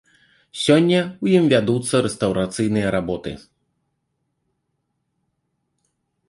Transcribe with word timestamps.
Сёння 0.61 1.01
ў 1.01 1.25
ім 1.41 1.45
вядуцца 1.53 1.95
рэстаўрацыйныя 2.05 2.95
работы. 2.97 3.35